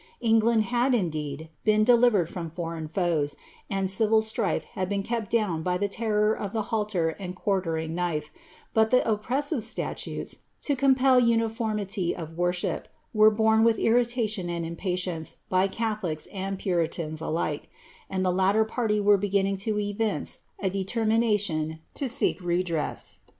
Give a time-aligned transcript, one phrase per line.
[0.21, 3.35] England had, indeed, been delivered from foreign foes,
[3.69, 7.93] and civil strife had been kept down by the terror of the halter and quartering
[7.93, 8.31] knife,
[8.73, 14.93] but the oppressive statutes, to compel uniformity of worship, were borne with irritation and impa
[14.95, 17.69] tience by catholics and puritans alike;
[18.09, 23.19] and the latter party were begin fliag to evince a determination to seek redress.